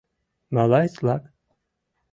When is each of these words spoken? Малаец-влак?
Малаец-влак? 0.53 1.23